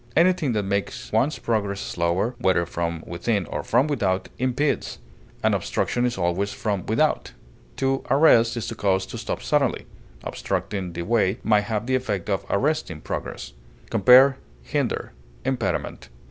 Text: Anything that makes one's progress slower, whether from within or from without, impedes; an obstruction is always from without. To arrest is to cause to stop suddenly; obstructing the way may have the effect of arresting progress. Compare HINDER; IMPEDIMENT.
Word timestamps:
Anything 0.15 0.53
that 0.53 0.63
makes 0.63 1.11
one's 1.11 1.37
progress 1.37 1.79
slower, 1.79 2.33
whether 2.39 2.65
from 2.65 3.03
within 3.05 3.45
or 3.45 3.61
from 3.61 3.85
without, 3.85 4.29
impedes; 4.39 4.97
an 5.43 5.53
obstruction 5.53 6.07
is 6.07 6.17
always 6.17 6.51
from 6.51 6.87
without. 6.87 7.33
To 7.75 8.03
arrest 8.09 8.57
is 8.57 8.65
to 8.69 8.73
cause 8.75 9.05
to 9.05 9.19
stop 9.19 9.43
suddenly; 9.43 9.85
obstructing 10.23 10.93
the 10.93 11.03
way 11.03 11.37
may 11.43 11.61
have 11.61 11.85
the 11.85 11.93
effect 11.93 12.31
of 12.31 12.47
arresting 12.49 13.01
progress. 13.01 13.53
Compare 13.91 14.37
HINDER; 14.63 15.11
IMPEDIMENT. 15.45 16.09